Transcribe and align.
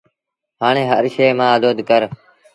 هآڻي 0.61 0.83
هر 0.91 1.03
شئي 1.15 1.31
مآݩ 1.39 1.53
اڌو 1.55 1.69
اد 1.73 1.79
ڪر 1.89 2.01